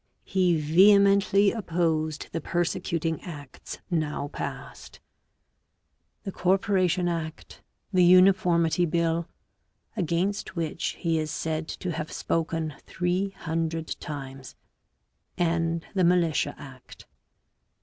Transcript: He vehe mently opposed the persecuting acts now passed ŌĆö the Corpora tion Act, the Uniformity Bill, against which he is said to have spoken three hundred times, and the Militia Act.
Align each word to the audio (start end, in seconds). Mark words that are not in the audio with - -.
He 0.25 0.55
vehe 0.59 0.97
mently 0.97 1.55
opposed 1.55 2.29
the 2.31 2.41
persecuting 2.41 3.21
acts 3.21 3.77
now 3.91 4.29
passed 4.29 4.93
ŌĆö 4.93 6.23
the 6.23 6.31
Corpora 6.31 6.87
tion 6.87 7.07
Act, 7.07 7.61
the 7.93 8.03
Uniformity 8.03 8.87
Bill, 8.87 9.27
against 9.95 10.55
which 10.55 10.95
he 10.97 11.19
is 11.19 11.29
said 11.29 11.67
to 11.67 11.91
have 11.91 12.11
spoken 12.11 12.73
three 12.87 13.29
hundred 13.41 13.95
times, 13.99 14.55
and 15.37 15.85
the 15.93 16.03
Militia 16.03 16.55
Act. 16.57 17.05